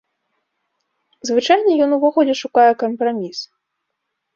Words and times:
Звычайна 1.31 1.71
ён 1.87 1.95
увогуле 2.01 2.33
шукае 2.43 2.67
кампраміс. 2.85 3.37